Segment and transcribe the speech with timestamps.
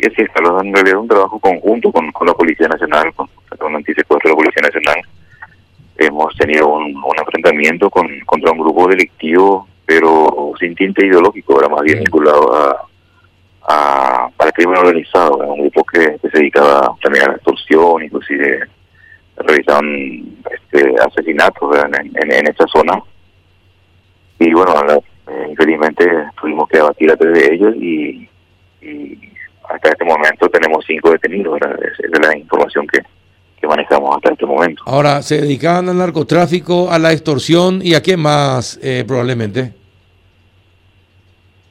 [0.00, 3.28] Y así es, Carlos, en realidad un trabajo conjunto con, con la Policía Nacional, con,
[3.58, 5.02] con antisecuestro de la Policía Nacional.
[5.98, 11.68] Hemos tenido un, un enfrentamiento con, contra un grupo delictivo, pero sin tinte ideológico, era
[11.68, 12.86] más bien vinculado a,
[13.66, 18.04] a, al crimen organizado, era un grupo que, que se dedicaba también a la extorsión,
[18.04, 18.68] inclusive
[19.36, 19.84] realizaban
[20.52, 23.02] este, asesinatos en, en, en esa zona.
[24.38, 24.96] Y bueno, la-
[25.30, 26.06] eh, infelizmente
[26.40, 28.28] tuvimos que abatir a tres de ellos y,
[28.80, 29.18] y
[29.68, 31.78] hasta este momento tenemos cinco detenidos, ¿verdad?
[31.82, 33.00] Esa es la información que,
[33.60, 34.82] que manejamos hasta este momento.
[34.86, 39.72] Ahora, ¿se dedicaban al narcotráfico, a la extorsión y a qué más eh, probablemente?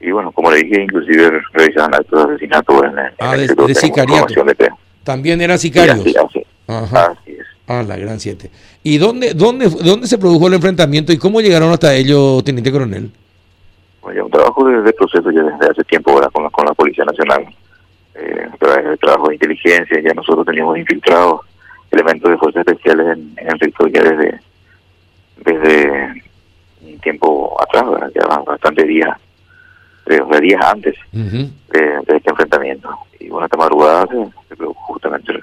[0.00, 3.54] Y bueno, como le dije, inclusive realizaban actos de asesinato en, en Ah, el de-
[3.66, 4.34] de sicariato.
[5.02, 6.00] También eran sicarios.
[6.00, 7.06] así, así, Ajá.
[7.18, 7.46] así es.
[7.68, 8.50] Ah, la gran siete.
[8.82, 13.10] ¿Y dónde, dónde, dónde se produjo el enfrentamiento y cómo llegaron hasta ellos, teniente coronel?
[14.02, 16.30] Bueno, ya un trabajo de, de proceso ya desde hace tiempo ¿verdad?
[16.32, 17.44] Con, la, con la Policía Nacional,
[18.18, 21.40] eh, a través del trabajo de inteligencia, ya nosotros teníamos infiltrados
[21.90, 24.40] elementos de fuerzas especiales en, en el territorio ya desde,
[25.36, 26.22] desde
[26.82, 28.10] un tiempo atrás, ¿verdad?
[28.14, 29.16] ya bastantes días,
[30.40, 32.88] días antes de, de este enfrentamiento.
[33.18, 35.38] Y bueno, esta madrugada se, se produjo justamente el,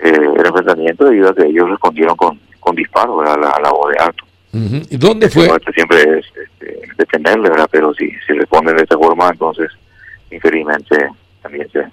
[0.00, 3.34] eh, el enfrentamiento debido a que ellos respondieron con, con disparos ¿verdad?
[3.34, 4.24] a la, a la voz de alto.
[4.52, 5.44] ¿Y dónde fue?
[5.44, 7.68] Lo nuestro siempre es este, detenerle, ¿verdad?
[7.70, 9.70] Pero si, si responden de esa forma, entonces,
[10.30, 10.96] infelizmente,
[11.42, 11.84] también se,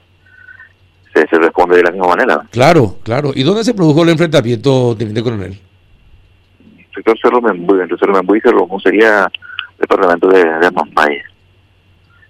[1.14, 2.42] se, se responde de la misma manera.
[2.52, 3.32] Claro, claro.
[3.36, 5.60] ¿Y dónde se produjo el enfrentamiento, teniente coronel?
[6.94, 9.30] Sector Cerro Membuy, entre Cerro Membuy y Cerro sería
[9.80, 10.68] departamento de, de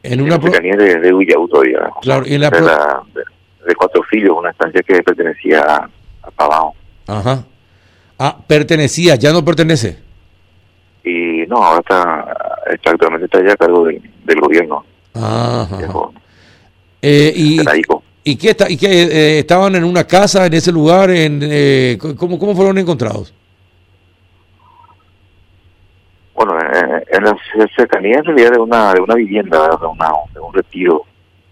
[0.03, 1.13] En una pro- cercanía de, de
[1.47, 1.79] todavía.
[2.01, 5.61] Claro, y en la de, pro- la- de- de Cuatro Filhos, una estancia que pertenecía
[5.61, 5.89] a,
[6.23, 6.73] a Pavao.
[7.07, 7.43] Ajá.
[8.19, 9.99] Ah, pertenecía, ya no pertenece.
[11.03, 14.83] Y no, ahora está, está actualmente está ya a cargo del, del gobierno,
[15.17, 15.67] Ajá.
[17.01, 17.59] Eh, y.
[18.23, 21.09] ¿Y qué, está, y qué eh, estaban en una casa en ese lugar?
[21.11, 23.33] En, eh, ¿cómo, ¿Cómo fueron encontrados?
[26.35, 27.37] Bueno, en, en la
[27.73, 31.03] cercanía en realidad de una de una vivienda, de, una, de un retiro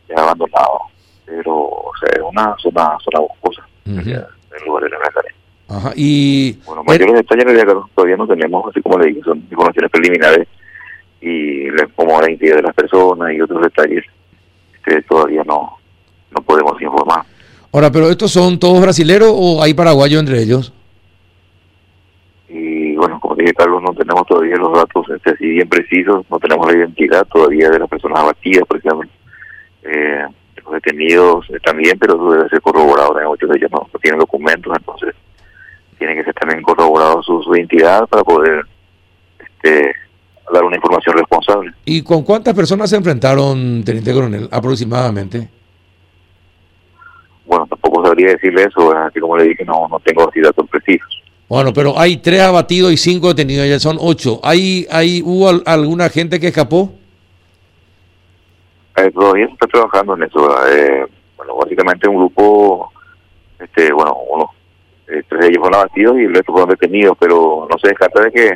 [0.10, 0.82] ya abandonado,
[1.26, 4.28] pero o sea, es una zona, zona boscosa, realidad,
[4.60, 5.78] el lugar de la.
[5.78, 5.94] Ajá.
[5.96, 9.38] Y Bueno, mayores detalles en realidad Carlos, todavía no tenemos, así como le dije, son
[9.50, 10.48] informaciones preliminares
[11.28, 14.04] y la- como la identidad de las personas y otros detalles
[14.86, 15.78] que todavía no,
[16.32, 17.24] no podemos informar.
[17.72, 20.72] ahora, pero estos son todos brasileros o hay paraguayos entre ellos?
[22.48, 26.40] Y bueno, como dije Carlos, no tenemos todavía los datos este, así bien precisos, no
[26.40, 29.10] tenemos la identidad todavía de las personas abatidas, por ejemplo.
[29.84, 30.26] Eh,
[30.64, 33.16] los detenidos eh, también, pero eso debe ser corroborado.
[33.28, 35.16] Muchos de ellos no, no tienen documentos, entonces
[35.98, 38.64] tiene que ser también corroborado su, su identidad para poder
[39.40, 39.94] este,
[40.54, 41.74] dar una información responsable.
[41.86, 45.50] ¿Y con cuántas personas se enfrentaron, teniente coronel, aproximadamente?
[47.46, 51.22] Bueno, tampoco sabría decirle eso, así como le dije, no, no tengo así datos precisos.
[51.48, 54.40] Bueno, pero hay tres abatidos y cinco detenidos, ya son ocho.
[54.44, 56.92] ¿Hay, hay, ¿Hubo al- alguna gente que escapó?
[58.98, 60.68] Eh, todavía se está trabajando en eso.
[60.68, 61.06] Eh,
[61.38, 62.92] bueno, básicamente un grupo,
[63.60, 64.50] este, bueno, uno,
[65.08, 68.24] eh, tres de ellos fueron abatidos y el resto fueron detenidos, pero no se descarta
[68.24, 68.56] de que,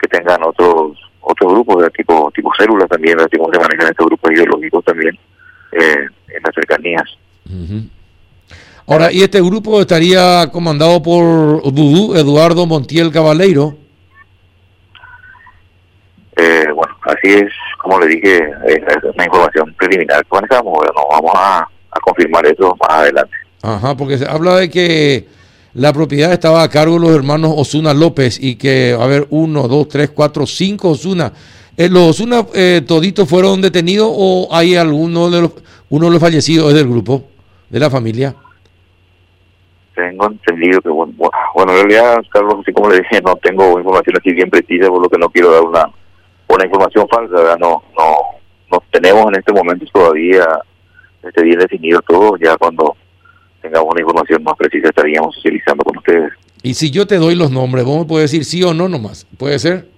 [0.00, 4.06] que tengan otros otros grupos, de tipo tipo células también, así como se manejan estos
[4.06, 5.18] grupos ideológicos también
[5.72, 7.04] eh, en las cercanías.
[8.86, 13.74] Ahora, ¿y este grupo estaría comandado por Dudú, Eduardo Montiel Cabaleiro?
[16.36, 17.52] Eh, bueno, así es,
[17.82, 18.36] como le dije,
[18.66, 18.80] es
[19.14, 20.94] una información preliminar que manejamos, ¿verdad?
[20.94, 23.34] no vamos a, a confirmar eso más adelante.
[23.62, 25.26] Ajá, porque se habla de que
[25.76, 29.68] la propiedad estaba a cargo de los hermanos Osuna López y que, a ver, uno,
[29.68, 31.30] dos, tres, cuatro, cinco Osuna.
[31.76, 35.52] Eh, ¿Los Osuna eh, toditos fueron detenidos o hay alguno de los,
[35.90, 37.24] uno de los fallecidos es del grupo,
[37.68, 38.34] de la familia?
[39.94, 41.12] Tengo entendido que, bueno,
[41.54, 45.02] bueno, en realidad, Carlos, así como le dije, no tengo información así bien precisa, por
[45.02, 45.90] lo que no quiero dar una,
[46.48, 47.58] una información falsa, ¿verdad?
[47.58, 48.14] No, no,
[48.72, 50.46] no tenemos en este momento todavía
[51.22, 52.96] este bien definido todo, ya cuando
[53.66, 56.32] tengamos una información más precisa estaríamos socializando con ustedes.
[56.62, 59.26] Y si yo te doy los nombres, vos me puedes decir sí o no nomás.
[59.36, 59.86] ¿Puede ser?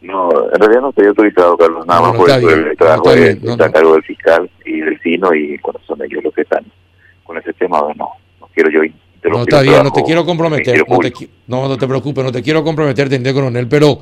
[0.00, 2.74] No, en realidad no estoy autorizado, Carlos, nada No, más no, por bien, el no,
[2.74, 6.34] trabajo está bien, a cargo del fiscal y del CINO y bueno, son ellos los
[6.34, 6.64] que están
[7.22, 8.10] con ese tema, no,
[8.40, 10.84] no quiero yo interrumpir No, está bien, no te quiero comprometer.
[10.88, 11.12] No te,
[11.46, 14.00] no, no te preocupes, no te quiero comprometer, teniente coronel, pero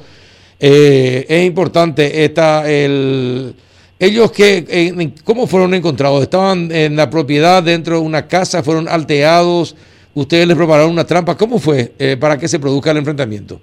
[0.58, 3.54] eh, es importante esta, el,
[4.02, 6.22] ellos que, eh, ¿cómo fueron encontrados?
[6.22, 8.62] ¿Estaban en la propiedad dentro de una casa?
[8.62, 9.76] ¿Fueron alteados?
[10.14, 11.36] ¿Ustedes les prepararon una trampa?
[11.36, 13.60] ¿Cómo fue eh, para que se produzca el enfrentamiento?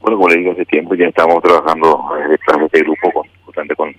[0.00, 3.68] Bueno, como les digo, hace tiempo ya estamos trabajando eh, detrás de este grupo con,
[3.76, 3.94] con,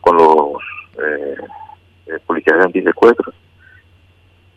[0.00, 0.62] con los
[0.98, 1.36] eh,
[2.06, 3.34] eh, policías de antisecuestros.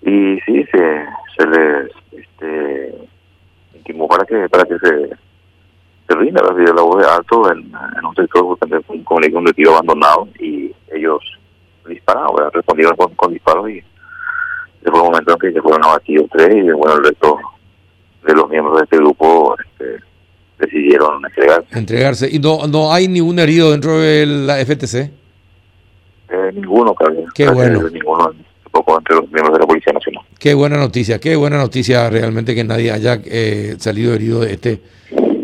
[0.02, 1.06] Y sí, se,
[1.38, 2.96] se les este,
[3.76, 5.10] intimó para que, para que se
[6.14, 7.74] se rinda la voz de alto en,
[8.06, 8.58] un sector
[9.04, 11.20] como le un retiro abandonado y ellos
[11.88, 13.82] dispararon, respondieron con, disparos y
[14.86, 17.40] fue el momento en que se fueron abatidos tres y bueno el resto
[18.26, 20.04] de los miembros de este grupo este,
[20.60, 21.78] decidieron entregarse.
[21.78, 22.30] Entregarse.
[22.32, 24.96] ¿Y no, no hay ningún herido dentro de la FTC?
[24.96, 27.26] Eh, ninguno, Carlos.
[27.36, 27.82] Qué bueno.
[27.90, 28.34] Ninguno
[28.64, 30.24] tampoco entre los miembros de la Policía Nacional.
[30.40, 34.82] Qué buena noticia, qué buena noticia realmente que nadie haya eh, salido herido de este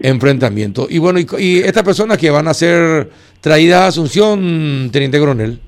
[0.01, 0.87] enfrentamiento.
[0.89, 3.09] Y bueno, y, estas personas que van a ser
[3.41, 5.59] traídas a Asunción, Teniente Coronel.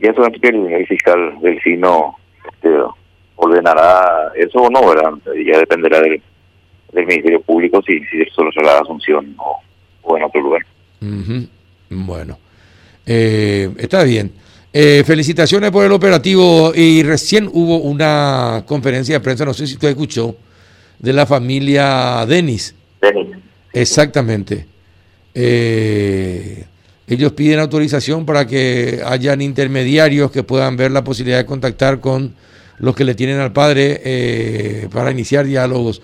[0.00, 2.16] Ya solamente el, fiscal del SINO
[2.52, 2.68] este,
[3.36, 5.12] ordenará eso o no, ¿verdad?
[5.44, 6.20] Ya dependerá del,
[6.92, 9.34] del Ministerio Público si, si solo será Asunción
[10.02, 10.62] o, en otro lugar.
[11.88, 12.38] Bueno,
[13.04, 14.32] eh, está bien.
[14.78, 19.72] Eh, felicitaciones por el operativo y recién hubo una conferencia de prensa, no sé si
[19.72, 20.36] usted escuchó,
[20.98, 22.74] de la familia Denis.
[23.00, 23.36] Denis.
[23.72, 24.66] Exactamente.
[25.34, 26.64] Eh,
[27.08, 32.34] ellos piden autorización para que hayan intermediarios que puedan ver la posibilidad de contactar con
[32.78, 36.02] los que le tienen al padre eh, para iniciar diálogos.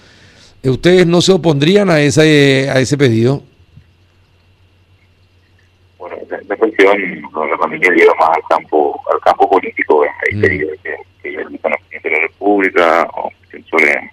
[0.63, 3.43] ¿Ustedes no se opondrían a ese, a ese pedido?
[5.99, 6.17] Bueno,
[6.47, 10.41] la cuestión, la familia llega más al campo al campo político, hay mm.
[10.41, 13.31] pedido que, que el presidente de la República o
[13.71, 14.12] sobre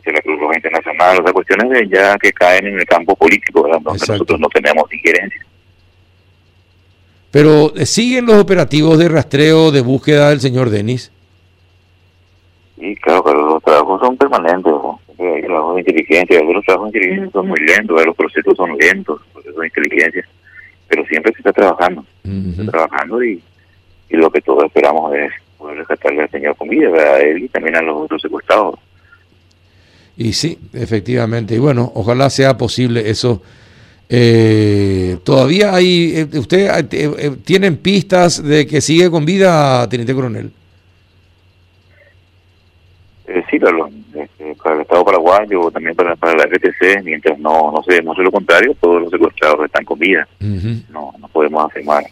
[0.00, 3.14] este, la Cruz Roja Internacional, o sea, cuestiones de ya que caen en el campo
[3.14, 3.80] político, ¿verdad?
[3.82, 5.44] donde nosotros no tenemos injerencia.
[7.30, 11.12] Pero eh, ¿siguen los operativos de rastreo de búsqueda del señor Denis?
[12.78, 14.72] Sí, claro, pero los trabajos son permanentes.
[15.18, 19.20] Hay trabajos de inteligencia, algunos trabajos de inteligencia son muy lentos, los procesos son lentos,
[19.20, 20.28] los procesos de inteligencia,
[20.88, 23.42] pero siempre se está trabajando, se está trabajando y,
[24.08, 27.48] y lo que todos esperamos es poder rescatarle al señor con vida, a él y
[27.48, 28.78] también a los otros secuestrados.
[30.20, 33.40] Y sí, efectivamente, y bueno, ojalá sea posible eso.
[34.06, 40.52] Eh, todavía hay, eh, ¿usted eh, tienen pistas de que sigue con vida, Teniente Coronel?
[43.50, 47.82] sí, pero este, para el Estado paraguayo, también para, para la RTC, mientras no, no
[47.82, 50.28] se demuestre lo contrario, todos los secuestrados están con vida.
[50.90, 52.04] No, no podemos afirmar